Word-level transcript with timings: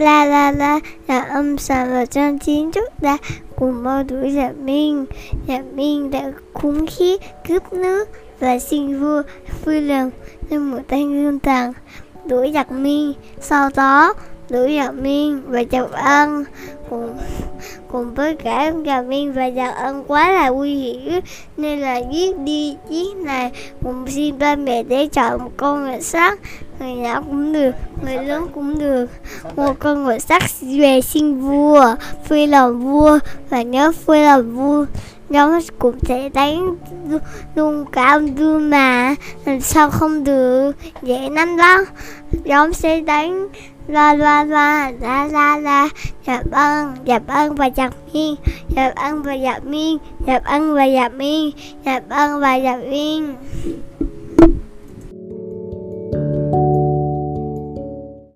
la 0.00 0.24
la 0.24 0.52
la, 0.52 0.80
là 1.08 1.20
âm 1.20 1.58
sàn 1.58 1.90
vào 1.90 2.06
trong 2.06 2.38
chiến 2.38 2.72
trước 2.72 3.02
đã. 3.02 3.16
Cùng 3.56 3.82
bao 3.82 4.02
đuổi 4.02 4.32
giả 4.34 4.52
minh 4.62 5.06
giả 5.46 5.62
minh 5.74 6.10
đã 6.10 6.32
khủng 6.52 6.86
khí, 6.86 7.18
cướp 7.48 7.72
nước 7.72 8.08
và 8.40 8.58
xin 8.58 9.00
vua 9.00 9.22
vui 9.64 9.80
lòng 9.80 10.10
nên 10.50 10.60
một 10.60 10.78
tay 10.88 11.04
gương 11.04 11.38
tàng. 11.38 11.72
Đuổi 12.24 12.50
giặc 12.54 12.72
minh 12.72 13.12
sau 13.40 13.70
đó 13.76 14.14
đuổi 14.50 14.76
giặc 14.76 14.94
minh 14.94 15.42
và 15.46 15.62
giặc 15.72 15.92
ân 15.92 16.44
cùng 16.90 17.18
cùng 17.92 18.14
với 18.14 18.36
cả 18.36 18.72
giặc 18.86 19.04
minh 19.04 19.32
và 19.32 19.50
giặc 19.50 19.74
ân 19.74 20.04
quá 20.08 20.32
là 20.32 20.48
nguy 20.48 20.74
hiểm, 20.74 21.20
nên 21.56 21.80
là 21.80 21.96
giết 22.12 22.38
đi, 22.38 22.76
giết 22.88 23.16
này 23.16 23.50
cùng 23.84 24.04
xin 24.08 24.38
ba 24.38 24.56
mẹ 24.56 24.82
để 24.82 25.06
chọn 25.06 25.44
một 25.44 25.50
con 25.56 25.84
người 25.84 26.00
sắt 26.00 26.38
người 26.80 26.94
nhỏ 26.94 27.22
cũng 27.22 27.52
được, 27.52 27.70
người 28.04 28.24
lớn 28.24 28.46
cũng 28.54 28.78
được 28.78 29.06
một 29.56 29.78
con 29.78 30.04
ngựa 30.04 30.18
sắt 30.18 30.42
về 30.60 31.00
xin 31.00 31.40
vua 31.40 31.94
phi 32.24 32.46
làm 32.46 32.80
vua, 32.80 33.18
và 33.50 33.62
nhớ 33.62 33.92
phi 33.92 34.20
làm 34.20 34.56
vua. 34.56 34.84
Nhóm 35.28 35.58
cũng 35.78 35.98
sẽ 36.02 36.28
đánh 36.28 36.74
luôn 37.54 37.84
cả 37.92 38.10
ông 38.12 38.34
vua 38.34 38.58
mà, 38.58 39.14
làm 39.44 39.60
sao 39.60 39.90
không 39.90 40.24
được? 40.24 40.72
Dễ 41.02 41.28
lắm 41.30 41.56
đó. 41.56 41.78
Nhóm 42.44 42.72
sẽ 42.72 43.00
đánh 43.00 43.48
la 43.88 44.14
la 44.14 44.44
la 44.44 44.92
la 45.00 45.24
la 45.24 45.56
la. 45.56 45.88
Dạp 46.26 46.50
ân 46.50 46.92
dạp 47.06 47.22
ân 47.26 47.54
và 47.54 47.70
dạp 47.76 47.92
miên. 48.12 48.34
Dạp 48.76 48.94
ân 48.94 49.22
và 49.22 49.36
dạp 49.44 49.64
miên 49.64 49.98
dạp 50.26 50.44
ân 50.44 50.74
và 50.74 50.84
dạp 50.94 51.14
miên 51.14 51.50
dạp 51.84 52.02
ân 52.08 52.40
và 52.40 52.60
dạp 52.60 52.78
miên. 52.88 53.34